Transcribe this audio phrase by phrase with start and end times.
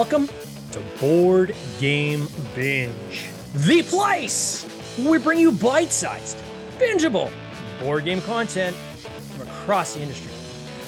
[0.00, 0.30] Welcome
[0.72, 4.64] to Board Game Binge, the place
[4.96, 6.38] where we bring you bite sized,
[6.78, 7.30] bingeable
[7.80, 10.32] board game content from across the industry.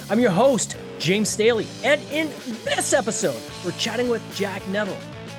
[0.09, 2.27] I'm your host, James Staley, and in
[2.65, 4.97] this episode, we're chatting with Jack Neville,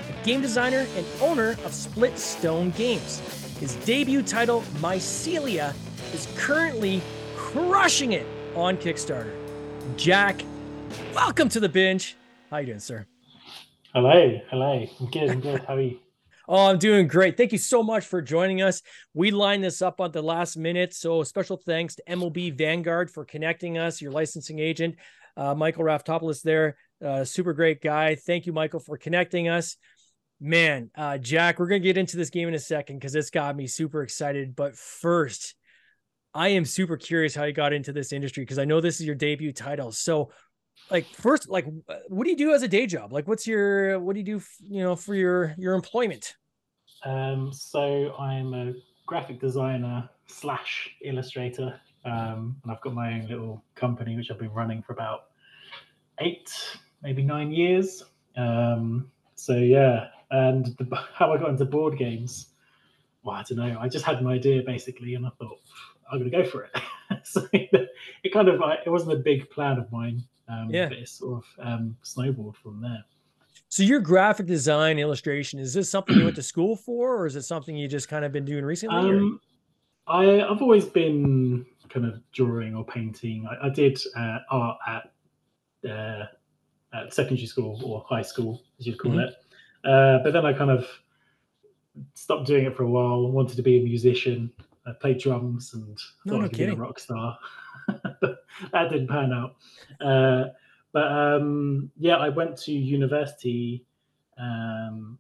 [0.09, 3.19] a game designer and owner of Split Stone Games.
[3.59, 5.75] His debut title, Mycelia,
[6.12, 7.02] is currently
[7.34, 9.34] crushing it on Kickstarter.
[9.97, 10.43] Jack,
[11.12, 12.16] welcome to the binge.
[12.52, 13.09] How you doing, sir?
[13.95, 14.84] Hello, hello.
[14.98, 15.30] I'm good.
[15.30, 15.65] I'm good.
[15.69, 16.01] How are you?
[16.47, 17.39] Oh, I'm doing great.
[17.39, 18.83] Thank you so much for joining us.
[19.15, 20.93] We lined this up at the last minute.
[20.93, 24.97] So, special thanks to MLB Vanguard for connecting us, your licensing agent,
[25.38, 26.77] uh, Michael Raftopoulos there.
[27.02, 28.15] Uh, super great guy.
[28.15, 29.79] Thank you, Michael, for connecting us.
[30.38, 33.30] Man, uh, Jack, we're going to get into this game in a second because it's
[33.30, 34.55] got me super excited.
[34.55, 35.55] But first,
[36.35, 39.07] I am super curious how you got into this industry because I know this is
[39.07, 39.93] your debut title.
[39.93, 40.30] So,
[40.91, 41.67] like first like
[42.09, 43.13] what do you do as a day job?
[43.13, 46.37] Like what's your what do you do you know for your your employment?
[47.05, 48.73] Um so i'm a
[49.07, 54.52] graphic designer slash illustrator um and i've got my own little company which i've been
[54.52, 55.27] running for about
[56.21, 56.51] eight
[57.02, 58.05] maybe nine years.
[58.37, 62.49] Um so yeah and the, how i got into board games.
[63.23, 63.79] Well i don't know.
[63.80, 65.59] I just had an idea basically and i thought
[66.11, 66.71] i'm gonna go for it.
[67.22, 70.88] So it kind of it wasn't a big plan of mine um, yeah.
[70.88, 73.04] But sort of um, snowballed from there.
[73.69, 77.37] So your graphic design illustration is this something you went to school for, or is
[77.37, 78.97] it something you just kind of been doing recently?
[78.97, 79.41] Um,
[80.06, 83.47] I, I've always been kind of drawing or painting.
[83.50, 86.26] I, I did uh, art at, uh,
[86.92, 89.20] at secondary school or high school, as you'd call mm-hmm.
[89.20, 89.34] it.
[89.88, 90.87] Uh, but then I kind of
[92.15, 93.31] stopped doing it for a while.
[93.31, 94.50] Wanted to be a musician.
[94.87, 97.38] I played drums and no, thought no I'd be a rock star.
[98.72, 99.56] that didn't pan out.
[100.00, 100.50] Uh,
[100.93, 103.84] but um, yeah, I went to university
[104.39, 105.19] um,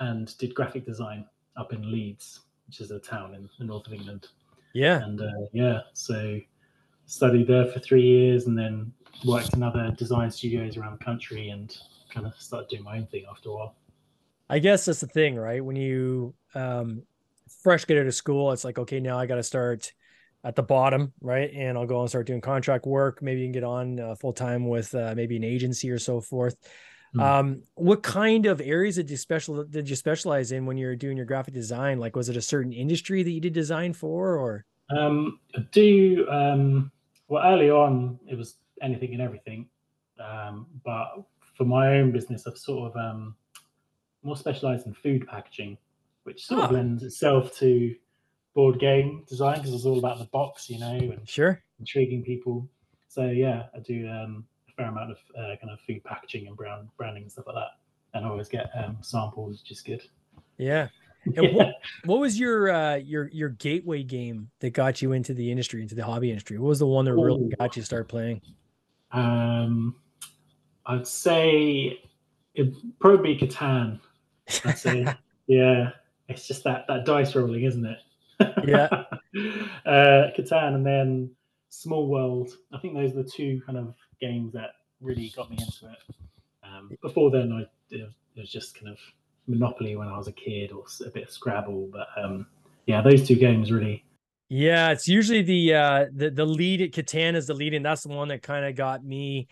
[0.00, 1.24] and did graphic design
[1.56, 4.28] up in Leeds, which is a town in the north of England.
[4.74, 5.02] Yeah.
[5.02, 6.38] And uh, yeah, so
[7.06, 8.92] studied there for three years and then
[9.24, 11.76] worked in other design studios around the country and
[12.12, 13.76] kind of started doing my own thing after a while.
[14.50, 15.64] I guess that's the thing, right?
[15.64, 17.02] When you um,
[17.62, 19.92] fresh get out of school, it's like, okay, now I got to start–
[20.46, 21.50] at the bottom, right?
[21.52, 23.20] And I'll go and start doing contract work.
[23.20, 26.20] Maybe you can get on uh, full time with uh, maybe an agency or so
[26.20, 26.56] forth.
[27.16, 27.20] Mm.
[27.20, 30.94] Um, what kind of areas did you special did you specialize in when you were
[30.94, 31.98] doing your graphic design?
[31.98, 34.64] Like, was it a certain industry that you did design for, or?
[34.96, 35.40] Um,
[35.72, 36.92] do um,
[37.26, 39.68] well early on, it was anything and everything.
[40.20, 41.24] Um, but
[41.56, 43.34] for my own business, I've sort of um,
[44.22, 45.76] more specialized in food packaging,
[46.22, 46.64] which sort oh.
[46.66, 47.96] of lends itself to
[48.56, 52.66] board game design because it's all about the box, you know, and sure intriguing people.
[53.06, 56.56] So yeah, I do um, a fair amount of uh, kind of food packaging and
[56.56, 60.02] brand branding and stuff like that, and I always get um, samples, which is good.
[60.58, 60.88] Yeah.
[61.28, 61.50] Yeah.
[61.54, 61.74] what,
[62.04, 65.96] what was your uh, your your gateway game that got you into the industry, into
[65.96, 66.56] the hobby industry?
[66.56, 68.40] What was the one that really got you to start playing?
[69.10, 69.96] Um,
[70.86, 71.98] I'd say
[72.54, 73.98] it probably be Catan.
[74.64, 75.04] I'd say,
[75.48, 75.90] yeah,
[76.28, 77.98] it's just that that dice rolling, isn't it?
[78.40, 78.88] Yeah.
[79.86, 81.30] uh, Catan and then
[81.68, 82.50] Small World.
[82.72, 84.70] I think those are the two kind of games that
[85.00, 86.14] really got me into it.
[86.62, 88.98] Um, before then, I it was just kind of
[89.46, 91.88] Monopoly when I was a kid, or a bit of Scrabble.
[91.92, 92.46] But um,
[92.86, 94.04] yeah, those two games really.
[94.48, 96.92] Yeah, it's usually the uh, the the lead.
[96.92, 99.48] Catan is the lead, and that's the one that kind of got me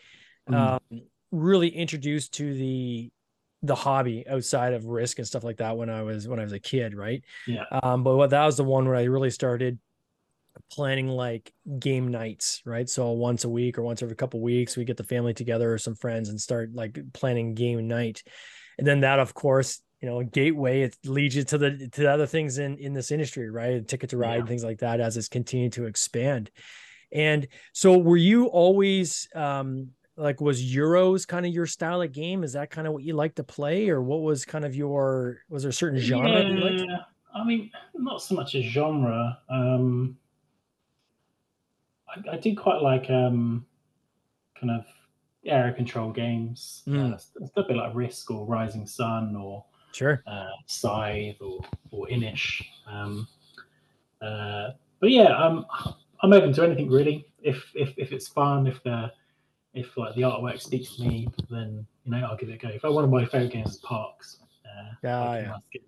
[0.48, 0.54] mm.
[0.54, 3.10] um, really introduced to the
[3.64, 6.52] the hobby outside of risk and stuff like that when I was when I was
[6.52, 7.24] a kid, right?
[7.46, 7.64] Yeah.
[7.82, 9.78] Um, but what that was the one where I really started
[10.70, 12.88] planning like game nights, right?
[12.88, 15.78] So once a week or once every couple weeks, we get the family together or
[15.78, 18.22] some friends and start like planning game night.
[18.78, 22.10] And then that, of course, you know, gateway it leads you to the to the
[22.10, 23.86] other things in in this industry, right?
[23.86, 24.44] Ticket to ride, yeah.
[24.44, 26.50] things like that, as it's continued to expand.
[27.10, 32.44] And so, were you always um, like was euros kind of your style of game?
[32.44, 35.38] Is that kind of what you like to play or what was kind of your
[35.48, 36.98] was there a certain genre yeah,
[37.34, 40.16] i mean not so much a genre um
[42.08, 43.66] i, I do quite like um
[44.58, 44.86] kind of
[45.46, 46.82] area control games.
[46.86, 47.12] Mm.
[47.12, 50.22] uh, a bit like risk or rising sun or sure.
[50.26, 51.60] uh, scythe or
[51.90, 53.26] or Inis um
[54.22, 54.70] uh
[55.00, 55.66] but yeah i'm
[56.22, 59.10] i'm open to anything really if if if it's fun if they're
[59.74, 62.68] if like the artwork speaks to me, then you know I'll give it a go.
[62.68, 65.34] If I one of my favorite games is Parks, uh, yeah,
[65.72, 65.80] yeah.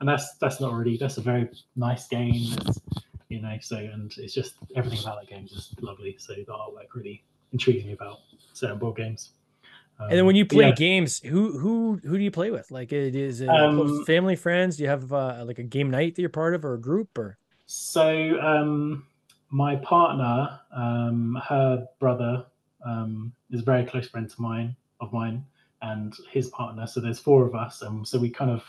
[0.00, 2.56] and that's that's not really that's a very nice game.
[3.28, 6.16] You know, so and it's just everything about that game is just lovely.
[6.18, 8.18] So the artwork really intrigues me about
[8.52, 9.32] certain board games.
[9.98, 10.74] Um, and then when you play yeah.
[10.74, 12.70] games, who who who do you play with?
[12.70, 14.76] Like it is it Um, family, friends?
[14.76, 17.16] Do you have uh, like a game night that you're part of or a group
[17.16, 17.38] or?
[17.64, 19.06] So um,
[19.50, 22.44] my partner, um, her brother,
[22.84, 25.44] um, is a very close friend to mine of mine,
[25.82, 26.86] and his partner.
[26.86, 28.62] So there's four of us, and so we kind of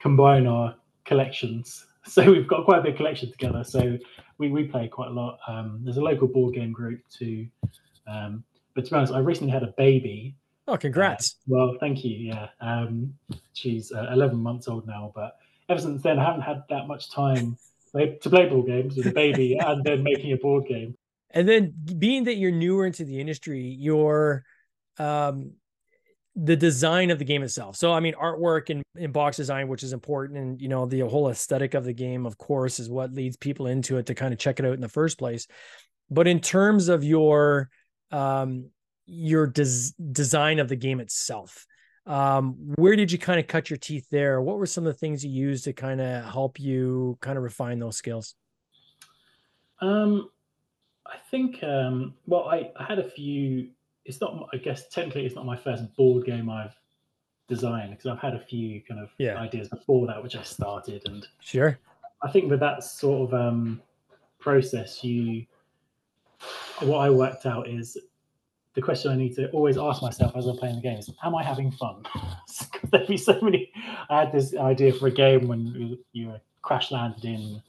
[0.00, 0.74] combine our
[1.04, 1.86] collections.
[2.06, 3.62] So we've got quite a big collection together.
[3.62, 3.98] So
[4.38, 5.38] we, we play quite a lot.
[5.46, 7.46] Um, there's a local board game group too.
[8.06, 8.42] Um,
[8.74, 10.34] but to be honest, I recently had a baby.
[10.66, 11.36] Oh, congrats!
[11.46, 12.16] Well, thank you.
[12.16, 13.12] Yeah, um,
[13.52, 15.36] she's uh, 11 months old now, but
[15.68, 17.58] ever since then, I haven't had that much time
[17.94, 20.96] to play board games with a baby and then making a board game.
[21.32, 24.44] And then being that you're newer into the industry, your
[24.98, 25.52] um
[26.36, 27.76] the design of the game itself.
[27.76, 31.28] So I mean artwork and, box design, which is important, and you know, the whole
[31.28, 34.38] aesthetic of the game, of course, is what leads people into it to kind of
[34.38, 35.46] check it out in the first place.
[36.10, 37.70] But in terms of your
[38.10, 38.70] um
[39.06, 41.66] your des- design of the game itself,
[42.06, 44.40] um, where did you kind of cut your teeth there?
[44.40, 47.44] What were some of the things you used to kind of help you kind of
[47.44, 48.34] refine those skills?
[49.80, 50.28] Um,
[51.06, 53.68] I think, um, well, I, I had a few.
[54.04, 56.74] It's not, I guess, technically, it's not my first board game I've
[57.48, 59.36] designed because I've had a few kind of Yeah.
[59.38, 61.02] ideas before that, which I started.
[61.06, 61.78] And Sure.
[62.22, 63.82] I think with that sort of um,
[64.38, 65.46] process, you,
[66.80, 67.96] what I worked out is
[68.74, 71.34] the question I need to always ask myself as I'm playing the game is, am
[71.34, 72.04] I having fun?
[72.90, 73.72] There'd be so many.
[74.08, 77.62] I had this idea for a game when you, you were crash landed in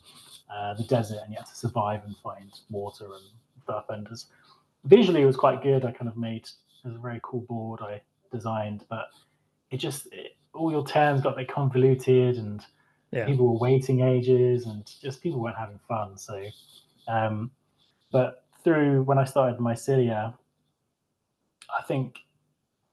[0.54, 3.24] uh, the desert and you had to survive and find water and
[3.64, 3.86] stuff.
[3.90, 4.26] And as,
[4.86, 5.86] visually, it was quite good.
[5.86, 6.44] I kind of made
[6.84, 8.02] it was a very cool board I
[8.32, 9.08] designed, but
[9.70, 12.62] it just it, all your turns got a bit convoluted and
[13.12, 13.26] Yeah.
[13.26, 16.18] people were waiting ages and just people weren't having fun.
[16.18, 16.44] So,
[17.08, 17.52] um,
[18.12, 20.34] but through when I started Mycelia,
[21.80, 22.16] I think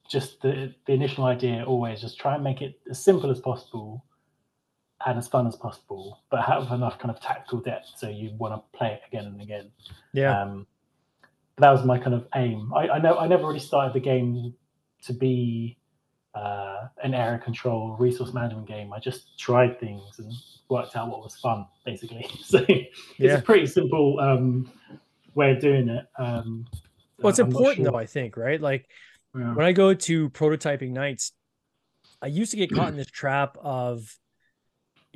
[0.08, 4.04] just the the initial idea always just try and make it as simple as possible
[5.06, 8.54] and as fun as possible, but have enough kind of tactical depth so you want
[8.54, 9.70] to play it again and again.
[10.12, 10.40] Yeah.
[10.42, 10.66] Um,
[11.58, 12.72] that was my kind of aim.
[12.74, 14.54] I, I know I never really started the game
[15.02, 15.76] to be
[16.34, 18.92] uh, an area control resource management game.
[18.92, 20.32] I just tried things and
[20.68, 22.26] worked out what was fun, basically.
[22.42, 23.38] So it's Yeah.
[23.38, 24.70] a pretty simple um,
[25.34, 26.06] way of doing it.
[26.18, 26.66] Um,
[27.18, 27.92] Well, it's I'm important sure.
[27.92, 28.60] though, I think, right?
[28.60, 28.88] Like
[29.34, 29.54] Yeah.
[29.54, 31.32] when I go to prototyping nights,
[32.22, 34.16] I used to get caught in this trap of,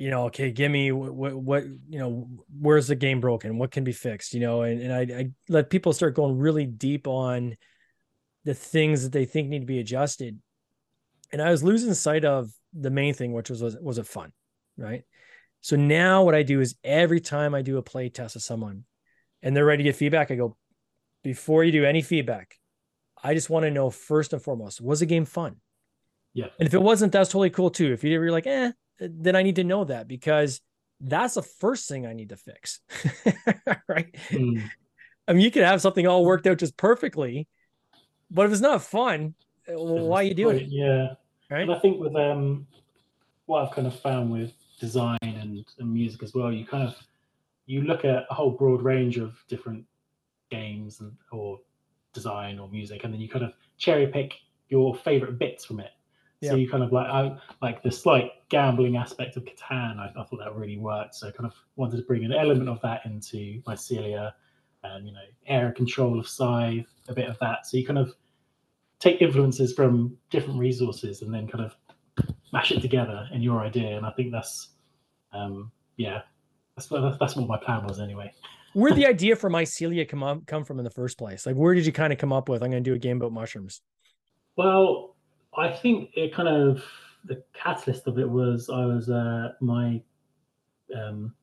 [0.03, 2.27] you know, okay, give me what, what, you know,
[2.59, 3.57] where's the game broken?
[3.57, 4.33] What can be fixed?
[4.33, 7.55] You know, and, and I, I let people start going really deep on
[8.43, 10.37] the things that they think need to be adjusted.
[11.31, 14.33] And I was losing sight of the main thing, which was, was, was it fun?
[14.77, 15.03] Right.
[15.61, 18.83] So now what I do is every time I do a play test with someone
[19.41, 20.57] and they're ready to get feedback, I go,
[21.23, 22.55] before you do any feedback,
[23.23, 25.61] I just want to know first and foremost, was the game fun?
[26.33, 26.47] Yeah.
[26.59, 27.93] And if it wasn't, that's totally cool too.
[27.93, 30.61] If you were like, eh, then I need to know that because
[30.99, 32.79] that's the first thing I need to fix.
[33.87, 34.15] right.
[34.29, 34.63] Mm.
[35.27, 37.47] I mean, you could have something all worked out just perfectly,
[38.29, 39.35] but if it's not fun,
[39.67, 40.67] well, why are you doing it?
[40.69, 41.13] Yeah.
[41.49, 41.61] Right.
[41.61, 42.67] And I think with um,
[43.45, 46.95] what I've kind of found with design and, and music as well, you kind of
[47.65, 49.85] you look at a whole broad range of different
[50.49, 51.59] games and or
[52.13, 54.33] design or music, and then you kind of cherry pick
[54.69, 55.91] your favorite bits from it.
[56.49, 59.97] So you kind of like I like the slight gambling aspect of Catan.
[59.97, 61.15] I, I thought that really worked.
[61.15, 64.33] So I kind of wanted to bring an element of that into Mycelia,
[64.83, 67.65] and you know, area control of Scythe, a bit of that.
[67.65, 68.13] So you kind of
[68.99, 71.75] take influences from different resources and then kind of
[72.51, 73.97] mash it together in your idea.
[73.97, 74.69] And I think that's,
[75.33, 76.21] um, yeah,
[76.75, 78.31] that's what that's what my plan was anyway.
[78.73, 81.45] Where did the idea for Mycelia come up, come from in the first place?
[81.45, 82.63] Like, where did you kind of come up with?
[82.63, 83.81] I'm going to do a game about mushrooms.
[84.55, 85.12] Well,
[85.57, 86.83] I think it kind of
[87.25, 90.01] the catalyst of it was I was uh, my
[90.95, 91.33] um,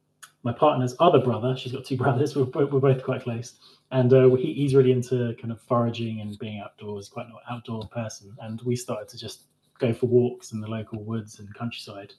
[0.42, 1.56] my partner's other brother.
[1.56, 2.36] She's got two brothers.
[2.36, 3.54] We're, bo- we're both quite close,
[3.90, 7.08] and uh, he, he's really into kind of foraging and being outdoors.
[7.08, 9.44] Quite an outdoor person, and we started to just
[9.78, 12.12] go for walks in the local woods and countryside,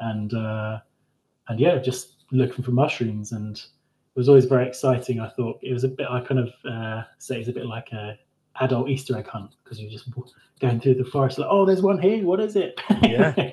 [0.00, 0.78] and uh,
[1.48, 3.62] and yeah, just looking for mushrooms and.
[4.16, 5.20] It was always very exciting.
[5.20, 6.08] I thought it was a bit.
[6.10, 8.18] I kind of uh, say it's a bit like a
[8.60, 10.08] adult Easter egg hunt because you're just
[10.60, 12.24] going through the forest like, oh, there's one here.
[12.24, 12.80] What is it?
[13.02, 13.52] Yeah.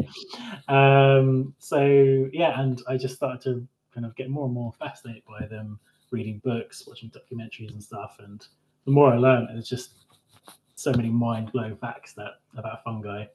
[0.68, 5.24] um, so yeah, and I just started to kind of get more and more fascinated
[5.28, 5.80] by them,
[6.12, 8.18] reading books, watching documentaries and stuff.
[8.20, 8.46] And
[8.86, 9.92] the more I learned, it's just
[10.76, 13.26] so many mind blowing facts that about fungi.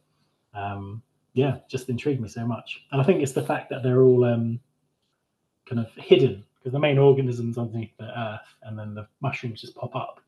[0.55, 1.03] Um,
[1.35, 2.85] yeah, just intrigued me so much.
[2.93, 4.61] And I think it's the fact that they're all um,
[5.67, 9.75] kind of hidden because the main organisms underneath the earth, and then the mushrooms just
[9.75, 10.21] pop up.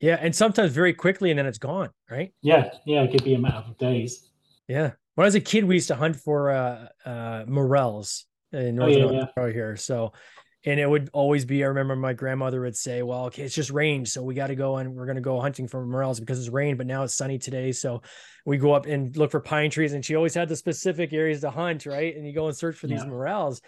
[0.00, 2.32] Yeah, and sometimes very quickly, and then it's gone, right?
[2.40, 4.28] Yeah, yeah, it could be a matter of days.
[4.68, 4.92] Yeah.
[5.14, 9.02] When I was a kid, we used to hunt for uh, uh, morels in northern
[9.02, 9.52] oh, yeah, Ontario yeah.
[9.52, 9.76] here.
[9.76, 10.12] So,
[10.64, 11.64] and it would always be.
[11.64, 14.54] I remember my grandmother would say, "Well, okay, it's just rain, so we got to
[14.54, 17.16] go and we're going to go hunting for morels because it's rain, but now it's
[17.16, 18.02] sunny today, so
[18.46, 21.40] we go up and look for pine trees." And she always had the specific areas
[21.40, 22.14] to hunt, right?
[22.14, 22.98] And you go and search for yeah.
[22.98, 23.60] these morels,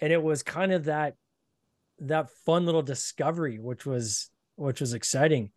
[0.00, 1.14] and it was kind of that
[2.00, 5.50] that fun little discovery, which was which was exciting.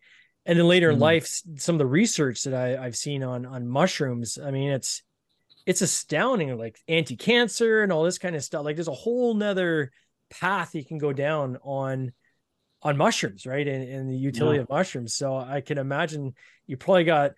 [0.46, 0.94] And then later mm.
[0.94, 4.72] in life, some of the research that I, I've seen on on mushrooms, I mean,
[4.72, 5.02] it's
[5.66, 8.64] it's astounding, like anti-cancer and all this kind of stuff.
[8.64, 9.92] Like there's a whole nother
[10.30, 12.12] path you can go down on
[12.84, 13.68] on mushrooms, right?
[13.68, 14.64] And, and the utility yeah.
[14.64, 15.16] of mushrooms.
[15.16, 16.36] So I can imagine
[16.68, 17.32] you probably got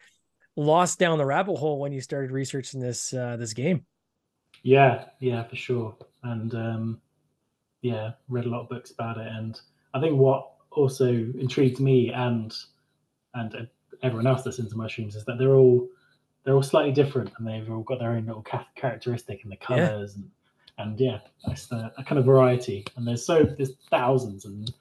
[0.58, 3.86] lost down the rabbit hole when you started researching this uh, this game.
[4.64, 5.96] Yeah, yeah, for sure.
[6.24, 7.02] And um,
[7.82, 9.28] yeah, read a lot of books about it.
[9.28, 9.60] And
[9.94, 12.54] I think what also intrigued me and
[13.38, 13.68] and
[14.04, 15.88] everyone else that's into mushrooms is that they're all
[16.44, 20.16] they're all slightly different and they've all got their own little characteristic in the colors
[20.16, 20.24] yeah.
[20.24, 20.32] and
[20.78, 22.86] and yeah, that's the, a kind of variety.
[22.96, 24.72] And there's so there's thousands and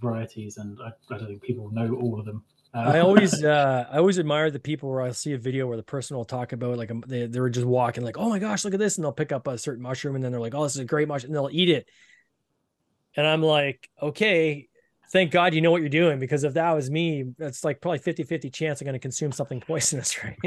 [0.00, 2.44] varieties, and I, I don't think people know all of them.
[2.72, 5.76] Uh, I always uh, I always admire the people where I see a video where
[5.76, 8.38] the person will talk about like um, they they were just walking like oh my
[8.38, 10.54] gosh look at this and they'll pick up a certain mushroom and then they're like
[10.54, 11.88] oh this is a great mushroom and they'll eat it
[13.16, 14.68] and I'm like okay
[15.14, 18.00] thank God you know what you're doing because if that was me, that's like probably
[18.00, 20.36] 50 50 chance I'm going to consume something poisonous, right?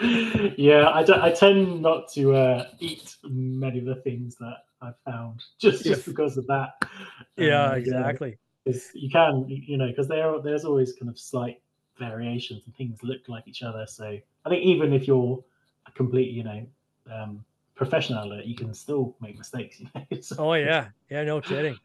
[0.00, 4.98] yeah, yeah I, I tend not to uh, eat many of the things that I've
[5.06, 6.70] found just, just because of that.
[7.36, 8.38] Yeah, um, exactly.
[8.64, 11.62] You, know, you can, you know, because there, there's always kind of slight
[12.00, 13.86] variations and things look like each other.
[13.86, 15.42] So I think even if you're
[15.86, 16.66] a complete, you know,
[17.14, 17.44] um,
[17.76, 19.78] professional it, you can still make mistakes.
[19.78, 20.20] You know?
[20.20, 21.78] so, oh yeah, yeah, no kidding.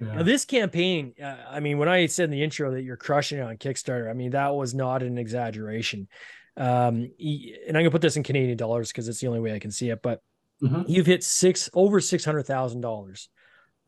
[0.00, 0.16] Yeah.
[0.16, 3.38] Now, this campaign, uh, I mean, when I said in the intro that you're crushing
[3.38, 6.08] it on Kickstarter, I mean, that was not an exaggeration.
[6.56, 9.58] Um, and I'm gonna put this in Canadian dollars because it's the only way I
[9.58, 10.02] can see it.
[10.02, 10.22] But
[10.62, 10.82] mm-hmm.
[10.86, 13.28] you've hit six over six hundred thousand dollars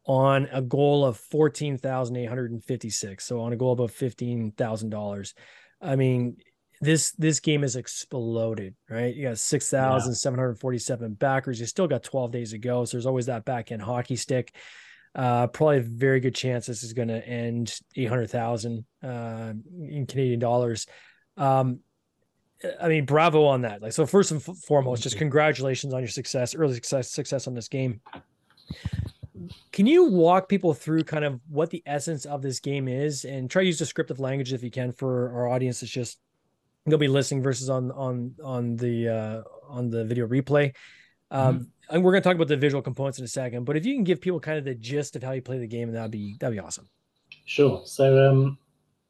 [0.05, 3.25] on a goal of fourteen thousand eight hundred and fifty six.
[3.25, 5.35] So on a goal of fifteen thousand dollars.
[5.81, 6.37] I mean,
[6.81, 9.15] this this game has exploded, right?
[9.15, 11.61] You got six thousand seven hundred forty seven backers.
[11.61, 14.55] You still got twelve days to go, so there's always that back end hockey stick
[15.15, 20.41] uh, probably a very good chance this is going to end 800,000 uh, in Canadian
[20.41, 20.87] dollars.
[21.37, 21.81] Um,
[22.81, 23.83] I mean, bravo on that.
[23.83, 27.69] Like, so first and foremost, just congratulations on your success, early success, success on this
[27.69, 28.01] game.
[29.73, 33.49] Can you walk people through kind of what the essence of this game is, and
[33.49, 36.19] try to use descriptive language if you can for our audience that's just
[36.85, 40.75] gonna be listening versus on on on the uh, on the video replay.
[41.31, 43.77] Um, mm-hmm and we're going to talk about the visual components in a second, but
[43.77, 45.91] if you can give people kind of the gist of how you play the game,
[45.93, 46.89] that'd be that'd be awesome.
[47.45, 47.83] Sure.
[47.85, 48.59] So um,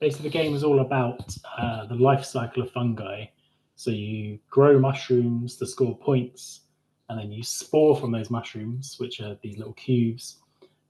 [0.00, 3.26] basically, the game is all about uh, the life cycle of fungi.
[3.74, 6.62] So you grow mushrooms to score points,
[7.08, 10.38] and then you spore from those mushrooms, which are these little cubes,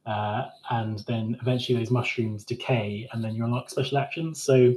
[0.07, 4.43] uh, and then eventually those mushrooms decay, and then you unlock special actions.
[4.43, 4.75] So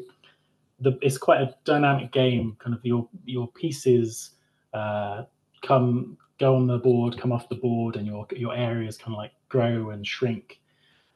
[0.79, 2.57] the, it's quite a dynamic game.
[2.59, 4.31] Kind of your your pieces
[4.73, 5.23] uh,
[5.61, 9.17] come go on the board, come off the board, and your your areas kind of
[9.17, 10.59] like grow and shrink.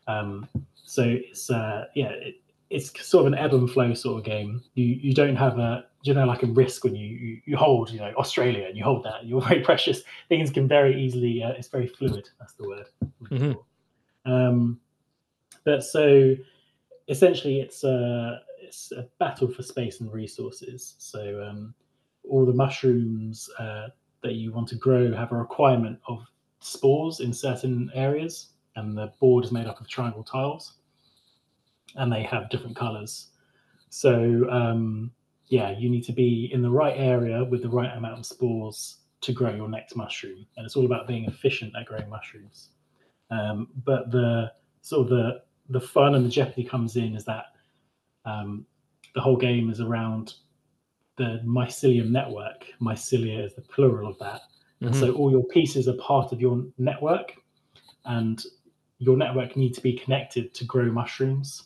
[0.07, 0.47] Um,
[0.83, 2.35] so it's uh, yeah, it,
[2.69, 4.63] it's sort of an ebb and flow sort of game.
[4.75, 7.89] You you don't have a you know like a risk when you you, you hold
[7.89, 10.01] you know Australia and you hold that you're very precious.
[10.29, 11.43] Things can very easily.
[11.43, 12.29] Uh, it's very fluid.
[12.39, 12.87] That's the word.
[13.23, 14.31] Mm-hmm.
[14.31, 14.79] Um,
[15.63, 16.35] but so
[17.07, 20.95] essentially, it's a it's a battle for space and resources.
[20.99, 21.73] So um,
[22.29, 23.49] all the mushrooms.
[23.57, 23.87] Uh,
[24.25, 26.25] that you want to grow have a requirement of
[26.59, 30.73] spores in certain areas, and the board is made up of triangle tiles,
[31.95, 33.27] and they have different colors.
[33.89, 35.11] So um,
[35.47, 38.97] yeah, you need to be in the right area with the right amount of spores
[39.21, 42.69] to grow your next mushroom, and it's all about being efficient at growing mushrooms.
[43.31, 44.51] Um, but the
[44.81, 47.45] sort of the the fun and the jeopardy comes in is that
[48.25, 48.65] um,
[49.13, 50.35] the whole game is around
[51.17, 52.65] the mycelium network.
[52.81, 54.41] Mycelia is the plural of that.
[54.83, 54.99] Mm-hmm.
[54.99, 57.33] so all your pieces are part of your network,
[58.03, 58.43] and
[58.99, 61.63] your network needs to be connected to grow mushrooms.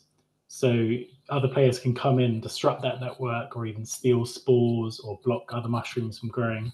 [0.48, 0.96] So
[1.30, 5.70] other players can come in, disrupt that network, or even steal spores or block other
[5.70, 6.72] mushrooms from growing.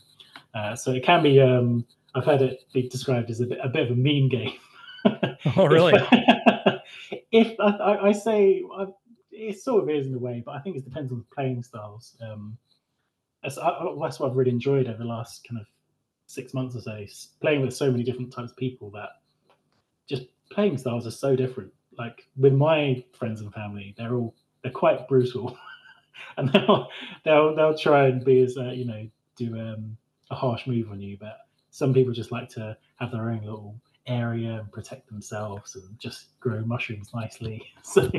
[0.54, 1.40] Uh, so it can be.
[1.42, 4.54] Um, I've heard it be described as a bit, a bit of a mean game.
[5.58, 5.94] oh, really?
[7.32, 8.86] if I, I say I,
[9.32, 11.64] it sort of is in a way, but I think it depends on the playing
[11.64, 12.16] styles.
[12.22, 12.58] Um,
[13.46, 13.58] that's,
[14.02, 15.68] that's what I've really enjoyed over the last kind of
[16.26, 17.06] six months or so,
[17.42, 19.10] playing with so many different types of people that
[20.08, 21.72] just playing styles are so different.
[21.98, 25.58] Like with my friends and family, they're all they're quite brutal,
[26.38, 26.90] and they'll
[27.24, 29.96] they'll they'll try and be as uh, you know do um,
[30.32, 31.18] a harsh move on you.
[31.20, 31.38] But
[31.70, 33.76] some people just like to have their own little
[34.08, 37.62] area and protect themselves and just grow mushrooms nicely.
[37.84, 38.10] So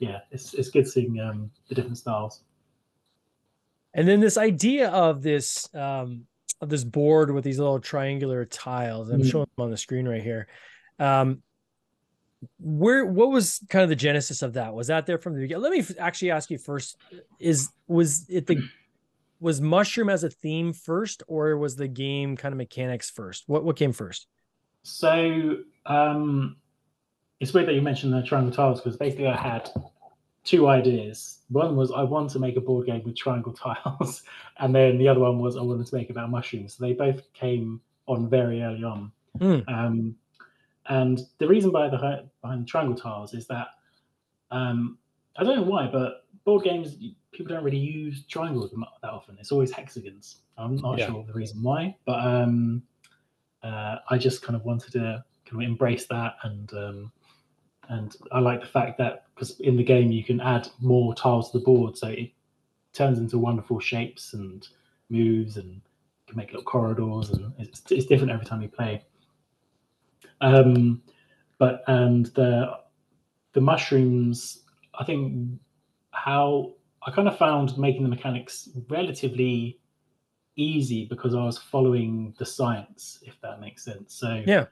[0.00, 2.40] yeah, it's it's good seeing um, the different styles.
[3.94, 6.26] And then this idea of this um,
[6.60, 9.10] of this board with these little triangular tiles.
[9.10, 9.30] I'm mm.
[9.30, 10.48] showing them on the screen right here.
[10.98, 11.42] Um,
[12.58, 14.74] where what was kind of the genesis of that?
[14.74, 15.62] Was that there from the beginning?
[15.62, 16.96] Let me actually ask you first:
[17.38, 18.68] Is was it the
[19.40, 23.44] was mushroom as a theme first, or was the game kind of mechanics first?
[23.46, 24.26] What what came first?
[24.82, 26.56] So um,
[27.40, 29.70] it's weird that you mentioned the triangle tiles because basically I had
[30.44, 31.38] two ideas.
[31.48, 34.22] One was I want to make a board game with triangle tiles,
[34.58, 36.74] and then the other one was I wanted to make about mushrooms.
[36.74, 39.10] So they both came on very early on.
[39.38, 39.64] Mm.
[39.68, 40.16] Um,
[40.86, 43.68] and the reason behind the behind the triangle tiles is that
[44.50, 44.98] um,
[45.36, 46.96] I don't know why, but board games
[47.32, 48.70] people don't really use triangles
[49.02, 49.36] that often.
[49.40, 50.36] It's always hexagons.
[50.56, 51.06] I'm not yeah.
[51.06, 52.82] sure the reason why, but um,
[53.62, 57.12] uh, I just kind of wanted to kind of embrace that and um,
[57.88, 61.50] and I like the fact that because in the game you can add more tiles
[61.50, 62.30] to the board, so it
[62.92, 64.66] turns into wonderful shapes and
[65.10, 65.80] moves, and you
[66.26, 69.02] can make little corridors, and it's, it's different every time you play.
[70.40, 71.02] Um,
[71.58, 72.78] but and the
[73.52, 74.64] the mushrooms,
[74.98, 75.58] I think
[76.10, 76.74] how
[77.06, 79.78] I kind of found making the mechanics relatively
[80.56, 84.14] easy because I was following the science, if that makes sense.
[84.14, 84.66] So yeah,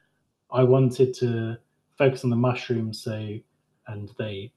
[0.51, 1.59] I wanted to
[1.99, 3.03] focus on the mushrooms.
[3.03, 3.39] So,
[3.87, 4.53] and they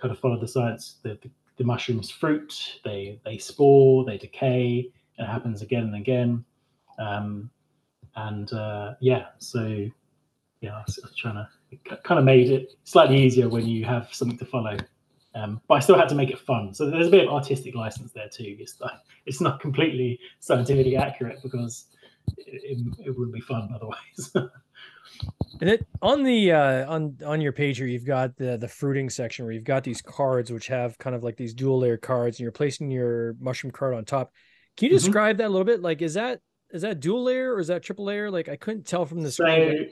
[0.00, 0.96] kind of follow the science.
[1.02, 4.90] The, the, the mushrooms fruit, they they spore, they decay.
[5.18, 6.44] It happens again and again.
[6.98, 7.50] Um,
[8.16, 9.88] and uh, yeah, so
[10.60, 13.84] yeah, I was, I was trying to kind of made it slightly easier when you
[13.84, 14.76] have something to follow.
[15.34, 16.72] Um, but I still had to make it fun.
[16.72, 18.56] So there's a bit of artistic license there too.
[18.58, 18.92] It's like,
[19.26, 21.86] it's not completely scientifically accurate because
[22.38, 24.32] it, it, it wouldn't be fun otherwise.
[25.60, 29.08] And it on the uh on on your page here, you've got the the fruiting
[29.08, 32.38] section where you've got these cards which have kind of like these dual layer cards,
[32.38, 34.32] and you're placing your mushroom card on top.
[34.76, 35.04] Can you mm-hmm.
[35.04, 35.80] describe that a little bit?
[35.80, 36.40] Like, is that
[36.70, 38.30] is that dual layer or is that triple layer?
[38.30, 39.90] Like, I couldn't tell from the so screen.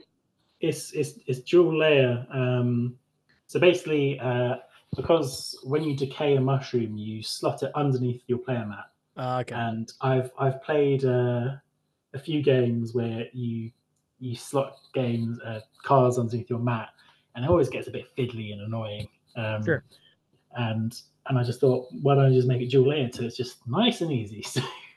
[0.60, 2.26] It's it's it's dual layer.
[2.32, 2.96] Um,
[3.46, 4.56] so basically, uh,
[4.96, 8.90] because when you decay a mushroom, you slot it underneath your player mat.
[9.16, 9.54] Uh, okay.
[9.54, 11.56] And I've I've played uh,
[12.12, 13.70] a few games where you
[14.18, 16.90] you slot games uh, cards underneath your mat,
[17.34, 19.08] and it always gets a bit fiddly and annoying.
[19.36, 19.84] Um, sure.
[20.56, 23.36] And and I just thought, why don't I just make it dual layered so it's
[23.36, 24.44] just nice and easy.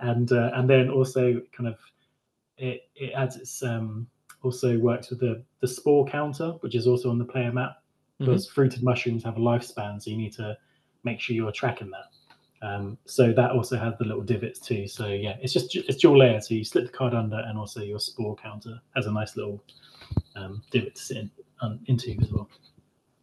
[0.00, 1.78] and uh, and then also kind of
[2.58, 4.06] it it adds its um
[4.42, 7.76] also works with the the spore counter, which is also on the player mat.
[8.18, 8.54] Because mm-hmm.
[8.54, 10.56] fruited mushrooms have a lifespan, so you need to
[11.02, 12.14] make sure you're tracking that.
[12.64, 14.88] Um, so that also has the little divots too.
[14.88, 16.40] So yeah, it's just it's dual layer.
[16.40, 19.62] So you slip the card under, and also your spore counter has a nice little
[20.34, 22.48] um, divot to sit in, um, into as well.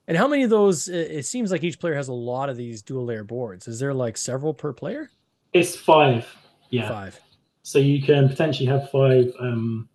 [0.08, 0.88] And how many of those?
[0.88, 3.68] It seems like each player has a lot of these dual layer boards.
[3.68, 5.10] Is there like several per player?
[5.54, 6.28] It's five.
[6.70, 7.20] Yeah, five.
[7.64, 9.90] So you can potentially have five um,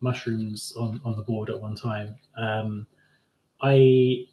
[0.00, 2.16] mushrooms on on the board at one time.
[2.36, 2.86] Um,
[3.62, 4.26] I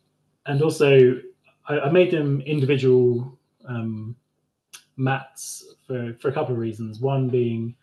[0.45, 1.21] and also
[1.69, 4.15] I, I made them individual um,
[4.97, 6.99] mats for for a couple of reasons.
[6.99, 7.75] One being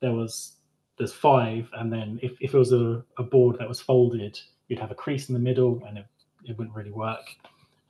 [0.00, 0.52] there was
[0.98, 4.78] there's five, and then if, if it was a, a board that was folded, you'd
[4.78, 6.06] have a crease in the middle, and it,
[6.44, 7.24] it wouldn't really work.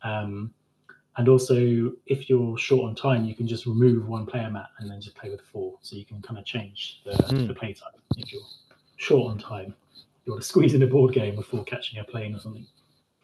[0.02, 0.52] Um,
[1.16, 4.90] and also, if you're short on time, you can just remove one player mat and
[4.90, 5.74] then just play with four.
[5.80, 7.46] So you can kind of change the, mm.
[7.46, 8.42] the play time if you're
[8.96, 9.74] short on time.
[10.24, 12.66] You want to squeeze in a board game before catching a plane or something.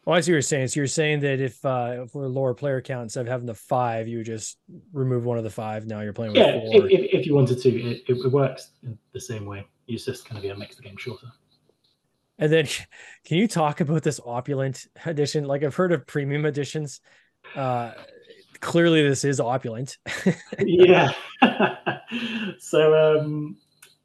[0.05, 0.69] Well, I see what you're saying.
[0.69, 3.55] So you're saying that if uh if we're lower player count instead of having the
[3.55, 4.59] five, you would just
[4.93, 5.87] remove one of the five.
[5.87, 6.87] Now you're playing with yeah, four.
[6.87, 9.67] If, if you wanted to, it, it works in the same way.
[9.89, 11.27] It's just kind of yeah, makes the game shorter.
[12.39, 12.67] And then,
[13.25, 15.45] can you talk about this opulent edition?
[15.45, 17.01] Like I've heard of premium editions.
[17.55, 17.93] Uh,
[18.61, 19.99] clearly, this is opulent.
[20.59, 21.13] yeah.
[22.59, 23.59] so, um,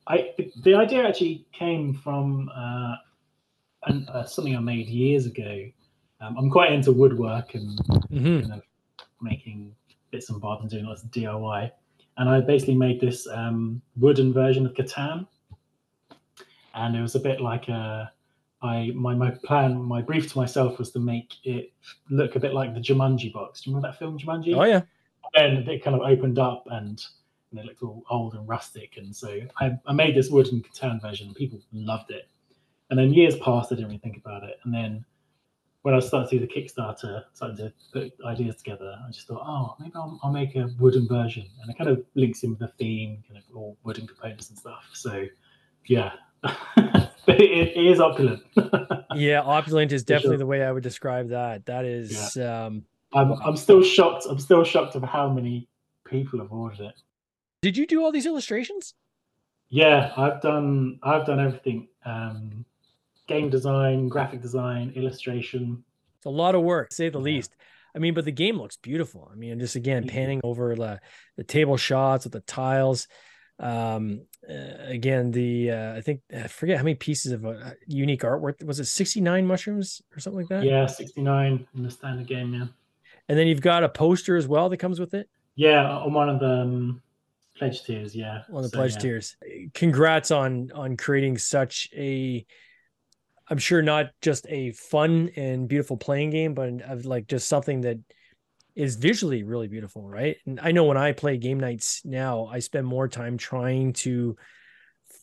[0.08, 0.32] I
[0.62, 2.96] the idea actually came from uh,
[3.86, 5.72] an, uh, something I made years ago
[6.26, 7.78] um, I'm quite into woodwork and
[8.10, 8.42] mm-hmm.
[8.42, 8.62] kind of
[9.22, 9.76] making
[10.12, 11.72] bits and bobs and doing lots of DIY.
[12.18, 15.28] And I basically made this um, wooden version of Catan,
[16.74, 18.12] and it was a bit like a.
[18.62, 21.74] I my my plan, my brief to myself was to make it
[22.10, 23.62] look a bit like the Jumanji box.
[23.62, 24.56] Do you remember that film Jumanji?
[24.56, 24.82] Oh yeah.
[25.36, 27.04] And it kind of opened up and,
[27.52, 31.02] and it looked all old and rustic, and so I, I made this wooden Catan
[31.02, 31.34] version.
[31.34, 32.30] People loved it,
[32.90, 35.04] and then years passed, I didn't really think about it, and then
[35.86, 39.44] when I started to do the Kickstarter, started to put ideas together, I just thought,
[39.46, 42.58] oh, maybe I'll, I'll make a wooden version, and it kind of links in with
[42.58, 44.90] the theme, kind of all wooden components and stuff.
[44.94, 45.26] So,
[45.86, 46.14] yeah,
[47.28, 48.42] it, it is opulent.
[49.16, 50.38] yeah, opulent is definitely sure.
[50.40, 51.68] the way I would describe that.
[51.68, 52.36] That is.
[52.36, 52.66] Yeah.
[52.66, 54.26] Um, I'm I'm still shocked.
[54.28, 55.68] I'm still shocked of how many
[56.04, 56.96] people have ordered it.
[57.62, 58.96] Did you do all these illustrations?
[59.70, 60.98] Yeah, I've done.
[61.04, 61.90] I've done everything.
[62.06, 62.66] Um,
[63.28, 65.84] game design, graphic design, illustration.
[66.18, 67.24] It's a lot of work, say the yeah.
[67.24, 67.56] least.
[67.96, 69.30] I mean, but the game looks beautiful.
[69.32, 71.00] I mean, just again panning over the,
[71.38, 73.08] the table shots with the tiles.
[73.58, 78.22] Um, uh, again, the uh, I think I forget how many pieces of uh, unique
[78.22, 80.64] artwork was it 69 mushrooms or something like that?
[80.64, 82.68] Yeah, 69 in the standard game, yeah.
[83.30, 85.30] And then you've got a poster as well that comes with it.
[85.56, 87.02] Yeah, on one of the um,
[87.58, 88.14] pledge tiers.
[88.14, 89.00] Yeah, on the so, pledge yeah.
[89.00, 89.38] tiers.
[89.74, 92.46] Congrats on on creating such a
[93.48, 97.82] I'm sure not just a fun and beautiful playing game, but of like just something
[97.82, 97.98] that
[98.76, 100.38] is visually really beautiful, right?
[100.46, 104.36] And I know when I play game nights now, I spend more time trying to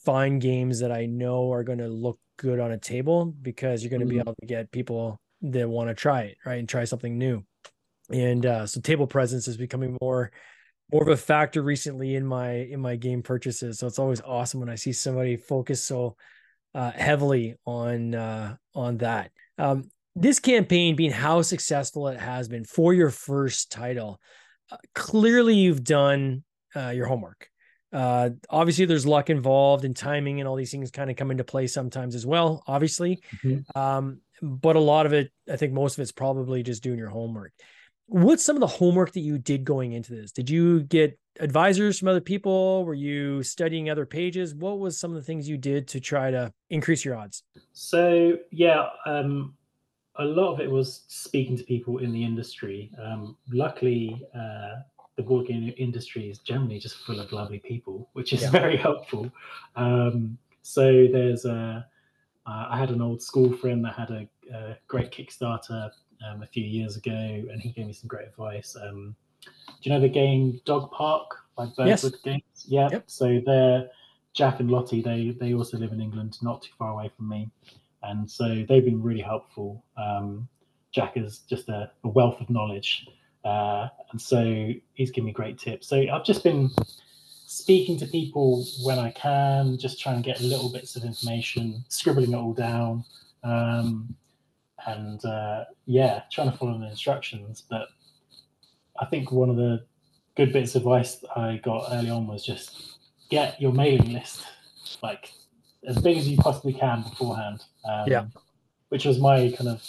[0.04, 3.90] find games that I know are going to look good on a table because you're
[3.90, 4.14] going to mm-hmm.
[4.14, 7.44] be able to get people that want to try it, right, and try something new.
[8.10, 10.30] And uh, so table presence is becoming more
[10.92, 13.78] more of a factor recently in my in my game purchases.
[13.78, 16.16] So it's always awesome when I see somebody focus so
[16.74, 19.30] uh, heavily on uh, on that.
[19.58, 24.20] Um, this campaign being how successful it has been for your first title,
[24.70, 26.44] uh, clearly you've done
[26.76, 27.48] uh, your homework.
[27.92, 31.44] Uh, obviously, there's luck involved and timing, and all these things kind of come into
[31.44, 32.62] play sometimes as well.
[32.66, 33.78] Obviously, mm-hmm.
[33.78, 37.10] um, but a lot of it, I think, most of it's probably just doing your
[37.10, 37.52] homework.
[38.06, 40.32] What's some of the homework that you did going into this?
[40.32, 42.84] Did you get advisors from other people?
[42.84, 44.54] Were you studying other pages?
[44.54, 47.42] What was some of the things you did to try to increase your odds?
[47.72, 49.54] So yeah, um,
[50.16, 52.90] a lot of it was speaking to people in the industry.
[53.02, 54.80] Um, luckily, uh,
[55.16, 58.50] the board game industry is generally just full of lovely people, which is yeah.
[58.60, 59.30] very helpful.
[59.76, 61.86] Um, so there's a,
[62.46, 65.90] uh, I had an old school friend that had a, a great Kickstarter
[66.26, 68.76] um, a few years ago, and he gave me some great advice.
[68.80, 69.50] Um, do
[69.82, 72.10] you know the game Dog Park by Birdwood yes.
[72.24, 72.66] Games?
[72.66, 72.88] Yeah.
[72.92, 73.04] Yep.
[73.06, 73.88] So they're
[74.32, 75.02] Jack and Lottie.
[75.02, 77.50] They they also live in England, not too far away from me,
[78.02, 79.84] and so they've been really helpful.
[79.96, 80.48] Um,
[80.92, 83.06] Jack is just a, a wealth of knowledge,
[83.44, 85.88] uh, and so he's given me great tips.
[85.88, 86.70] So I've just been
[87.46, 92.32] speaking to people when I can, just trying to get little bits of information, scribbling
[92.32, 93.04] it all down,
[93.44, 94.14] um,
[94.86, 97.62] and uh, yeah, trying to follow the instructions.
[97.68, 97.88] But
[99.00, 99.84] I think one of the
[100.36, 102.98] good bits of advice I got early on was just
[103.30, 104.44] get your mailing list
[105.02, 105.32] like
[105.86, 107.64] as big as you possibly can beforehand.
[107.84, 108.24] Um, yeah.
[108.88, 109.82] Which was my kind of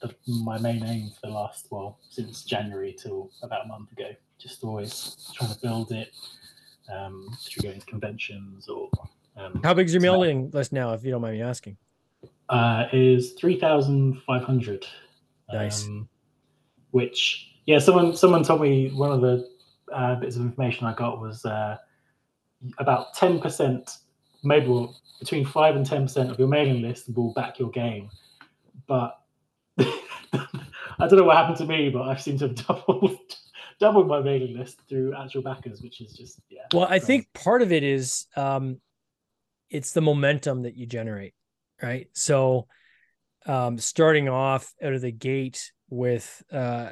[0.00, 4.10] the, my main aim for the last well since January till about a month ago.
[4.38, 6.12] Just always trying to build it
[6.94, 8.88] um, through going to conventions or.
[9.36, 11.76] Um, How big is your mailing list now, if you don't mind me asking?
[12.50, 14.86] Uh, is three thousand five hundred.
[15.52, 15.84] Nice.
[15.84, 16.08] Um,
[16.90, 19.48] which yeah, someone someone told me one of the
[19.92, 21.76] uh, bits of information I got was uh,
[22.78, 23.98] about ten percent,
[24.42, 28.08] maybe well, between five and ten percent of your mailing list will back your game,
[28.86, 29.20] but
[29.78, 33.18] I don't know what happened to me, but I seem to have doubled
[33.78, 36.62] doubled my mailing list through actual backers, which is just yeah.
[36.72, 38.80] Well, I think part of it is um,
[39.70, 41.34] it's the momentum that you generate,
[41.82, 42.08] right?
[42.12, 42.66] So
[43.46, 46.90] um, starting off out of the gate with uh,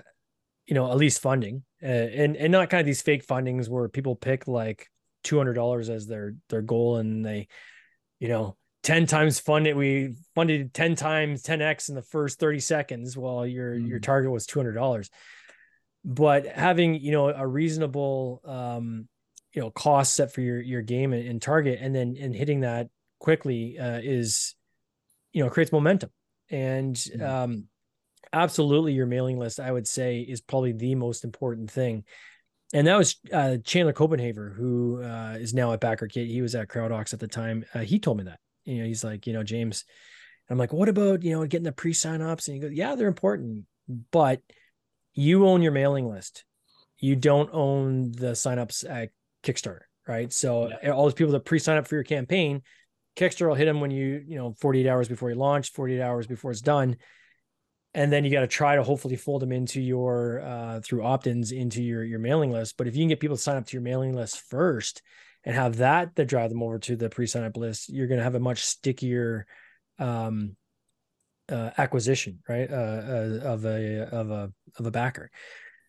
[0.66, 3.88] you know at least funding uh, and and not kind of these fake fundings where
[3.88, 4.88] people pick like
[5.22, 7.48] two hundred dollars as their their goal and they
[8.18, 13.16] you know 10 times funded we funded 10 times 10x in the first 30 seconds
[13.16, 13.88] while your mm.
[13.88, 15.10] your target was $200
[16.04, 19.08] but having you know a reasonable um
[19.52, 22.60] you know cost set for your your game and, and target and then and hitting
[22.60, 24.54] that quickly uh, is
[25.36, 26.10] you know creates momentum
[26.50, 27.68] and um
[28.32, 32.04] absolutely your mailing list, I would say, is probably the most important thing.
[32.74, 36.26] And that was uh, Chandler Copenhaver, who uh, is now at BackerKit.
[36.26, 37.64] He was at CrowdOx at the time.
[37.74, 38.40] Uh, he told me that.
[38.64, 39.84] You know, he's like, you know, James.
[40.50, 42.48] I'm like, what about you know getting the pre-sign ups?
[42.48, 43.64] And he goes, yeah, they're important,
[44.10, 44.42] but
[45.14, 46.44] you own your mailing list.
[46.98, 49.10] You don't own the signups at
[49.42, 50.32] Kickstarter, right?
[50.32, 50.90] So yeah.
[50.90, 52.62] all those people that pre-sign up for your campaign,
[53.16, 56.26] Kickstarter will hit them when you, you know, 48 hours before you launch, 48 hours
[56.26, 56.96] before it's done
[57.96, 61.50] and then you got to try to hopefully fold them into your uh, through opt-ins
[61.50, 62.76] into your your mailing list.
[62.76, 65.00] But if you can get people to sign up to your mailing list first
[65.44, 68.24] and have that that drive them over to the pre-sign up list, you're going to
[68.24, 69.46] have a much stickier
[69.98, 70.56] um,
[71.48, 72.70] uh, acquisition, right?
[72.70, 75.30] Uh, uh, of a of a of a backer.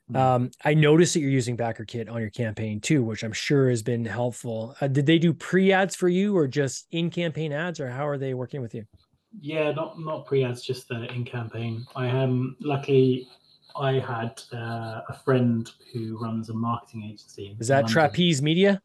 [0.10, 0.16] Hmm.
[0.16, 3.84] Um, I noticed that you're using BackerKit on your campaign too, which I'm sure has
[3.84, 4.76] been helpful.
[4.80, 8.08] Uh, did they do pre ads for you, or just in campaign ads, or how
[8.08, 8.86] are they working with you?
[9.42, 11.86] Yeah, not not pre ads, just uh, in campaign.
[11.96, 13.28] I am um, luckily
[13.76, 17.56] I had uh, a friend who runs a marketing agency.
[17.60, 18.82] Is that Trapeze Media?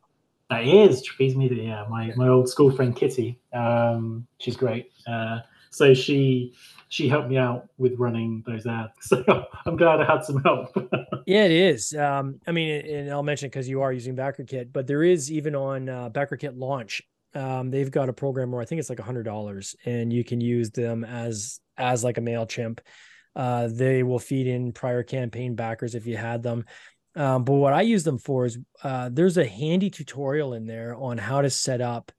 [0.51, 1.63] That is Trapeze Media.
[1.63, 3.39] Yeah, my my old school friend Kitty.
[3.53, 4.91] Um, she's great.
[5.07, 5.41] Uh,
[5.73, 6.55] so she
[6.89, 8.93] she helped me out with running those ads.
[9.03, 10.77] So I'm glad I had some help.
[11.27, 11.95] yeah, it is.
[11.95, 15.55] Um, I mean, and I'll mention because you are using BackerKit, but there is even
[15.55, 17.03] on uh, BackerKit launch.
[17.35, 20.23] Um, they've got a program where I think it's like a hundred dollars, and you
[20.23, 22.81] can use them as as like a Mailchimp.
[23.35, 26.67] Uh, they will feed in prior campaign backers if you had them.
[27.15, 30.95] Um, but what I use them for is uh, there's a handy tutorial in there
[30.95, 32.13] on how to set up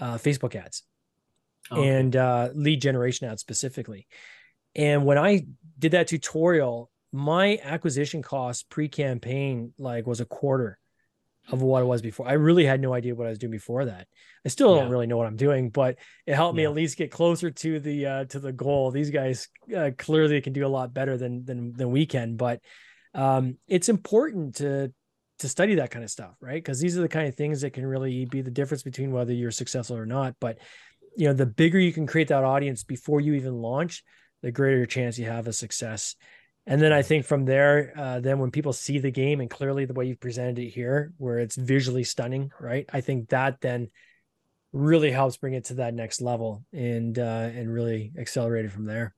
[0.00, 0.82] uh, Facebook ads
[1.70, 1.88] okay.
[1.88, 4.06] and uh, lead generation ads specifically.
[4.74, 5.46] And when I
[5.78, 10.78] did that tutorial, my acquisition cost pre-campaign like was a quarter
[11.50, 12.28] of what it was before.
[12.28, 14.06] I really had no idea what I was doing before that.
[14.44, 14.82] I still yeah.
[14.82, 16.64] don't really know what I'm doing, but it helped yeah.
[16.64, 18.90] me at least get closer to the uh, to the goal.
[18.90, 22.60] These guys uh, clearly can do a lot better than than than we can, but
[23.14, 24.92] um, it's important to
[25.38, 26.62] to study that kind of stuff, right?
[26.62, 29.32] Because these are the kind of things that can really be the difference between whether
[29.32, 30.34] you're successful or not.
[30.40, 30.58] But
[31.18, 34.04] you know, the bigger you can create that audience before you even launch,
[34.40, 36.14] the greater your chance you have of success.
[36.64, 39.84] And then I think from there, uh, then when people see the game and clearly
[39.84, 42.88] the way you've presented it here, where it's visually stunning, right?
[42.92, 43.88] I think that then
[44.72, 48.84] really helps bring it to that next level and uh, and really accelerate it from
[48.84, 49.12] there.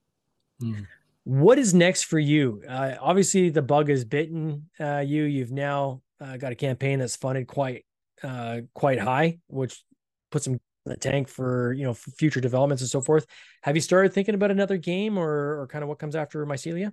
[0.63, 0.87] Mm.
[1.25, 2.63] What is next for you?
[2.67, 5.25] Uh, obviously, the bug has bitten uh, you.
[5.25, 7.85] You've now uh, got a campaign that's funded quite
[8.23, 9.83] uh, quite high, which
[10.31, 10.61] puts some
[10.91, 13.27] the tank for you know for future developments and so forth.
[13.63, 16.93] Have you started thinking about another game or or kind of what comes after Mycelia?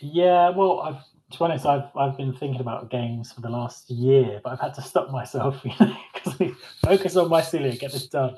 [0.00, 1.02] Yeah, well, I've,
[1.32, 4.60] to be honest, I've I've been thinking about games for the last year, but I've
[4.60, 6.52] had to stop myself, you know, because
[6.84, 8.36] focus on Mycelia, get this done.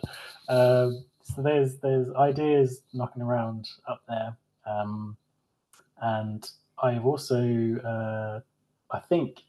[0.49, 5.17] Um, so there's there's ideas knocking around up there, um,
[6.01, 6.49] and
[6.83, 7.41] I've also
[7.85, 8.41] uh,
[8.95, 9.43] I think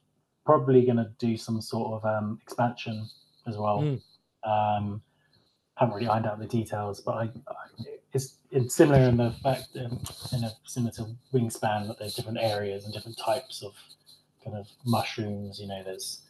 [0.45, 3.07] probably going to do some sort of um, expansion
[3.47, 3.81] as well.
[3.81, 4.01] Mm.
[4.43, 5.01] Um,
[5.77, 7.53] haven't really ironed out the details, but I, I
[8.13, 9.99] it's, it's similar in the fact um,
[10.33, 13.73] in a similar to wingspan that there's different areas and different types of
[14.43, 15.59] kind of mushrooms.
[15.59, 16.21] You know, there's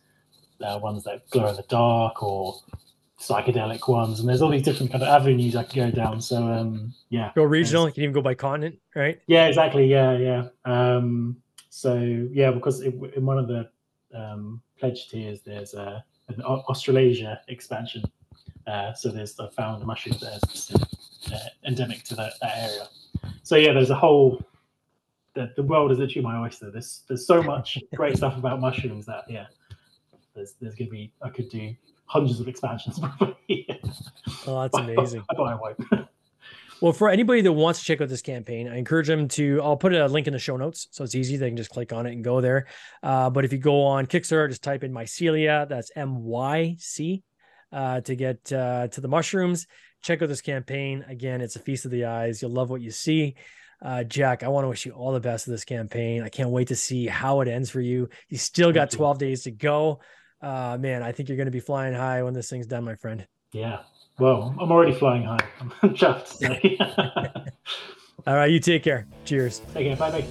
[0.62, 2.60] uh, ones that glow in the dark or
[3.20, 6.22] psychedelic ones, and there's all these different kind of avenues I can go down.
[6.22, 7.88] So um, yeah, go regional.
[7.88, 9.20] You can even go by continent, right?
[9.28, 9.88] Yeah, exactly.
[9.88, 10.48] Yeah, yeah.
[10.66, 11.38] Um,
[11.70, 11.96] so
[12.32, 13.70] yeah, because it, in one of the
[14.14, 18.04] um, pledge tiers, there's a, an Australasia expansion.
[18.68, 20.82] Uh, so there's I found mushrooms that
[21.32, 22.88] are uh, endemic to that, that area.
[23.44, 24.42] So yeah, there's a whole
[25.34, 26.70] the, the world is literally my oyster.
[26.70, 29.46] There's there's so much great stuff about mushrooms that yeah,
[30.36, 31.74] there's there's gonna be I could do
[32.06, 33.68] hundreds of expansions probably.
[34.48, 35.24] oh, that's amazing.
[35.30, 36.08] I, I, I
[36.82, 39.62] well, for anybody that wants to check out this campaign, I encourage them to.
[39.64, 41.38] I'll put a link in the show notes, so it's easy.
[41.38, 42.68] They can just click on it and go there.
[43.02, 45.68] Uh, but if you go on Kickstarter, just type in Mycelia.
[45.68, 47.24] That's M Y C
[47.72, 49.68] uh, to get uh, to the mushrooms.
[50.02, 51.04] Check out this campaign.
[51.08, 52.42] Again, it's a feast of the eyes.
[52.42, 53.36] You'll love what you see.
[53.82, 56.24] Uh, Jack, I want to wish you all the best of this campaign.
[56.24, 58.10] I can't wait to see how it ends for you.
[58.30, 60.00] You still got 12 days to go.
[60.42, 62.96] Uh, man, I think you're going to be flying high when this thing's done, my
[62.96, 63.28] friend.
[63.52, 63.80] Yeah.
[64.20, 65.46] Well, I'm already flying high.
[65.82, 66.42] I'm chuffed.
[68.28, 68.50] all right.
[68.50, 69.08] You take care.
[69.26, 69.62] Cheers.
[69.74, 69.96] Take care.
[69.96, 70.28] Bye bye.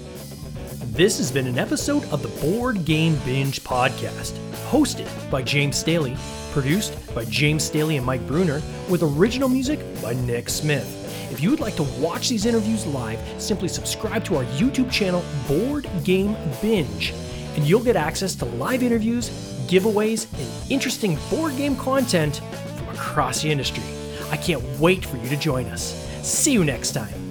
[0.86, 4.32] This has been an episode of the Board Game Binge podcast,
[4.70, 6.16] hosted by James Staley
[6.56, 11.30] produced by James Staley and Mike Bruner, with original music by Nick Smith.
[11.30, 15.22] If you would like to watch these interviews live, simply subscribe to our YouTube channel,
[15.46, 17.12] Board Game Binge,
[17.56, 19.28] and you'll get access to live interviews,
[19.68, 22.40] giveaways, and interesting board game content
[22.78, 23.84] from across the industry.
[24.30, 25.92] I can't wait for you to join us.
[26.22, 27.25] See you next time.